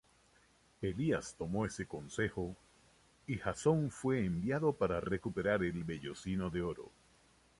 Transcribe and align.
Pelias 0.79 1.35
tomó 1.37 1.63
ese 1.63 1.85
consejo 1.85 2.55
y 3.27 3.37
Jasón 3.37 3.91
fue 3.91 4.25
enviado 4.25 4.73
para 4.73 4.99
recuperar 4.99 5.63
el 5.63 5.83
vellocino 5.83 6.49
de 6.49 6.63
oro. 6.63 6.89